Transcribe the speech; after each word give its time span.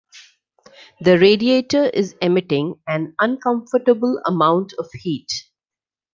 That 1.01 1.19
radiator 1.19 1.83
is 1.83 2.15
emitting 2.23 2.73
an 2.87 3.13
uncomfortable 3.19 4.19
amount 4.25 4.73
of 4.79 4.89
heat. 4.93 5.31